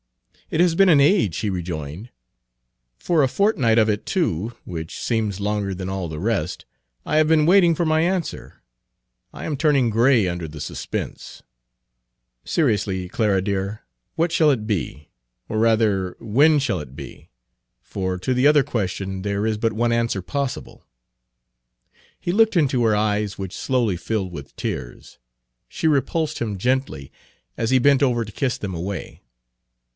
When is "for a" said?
2.97-3.29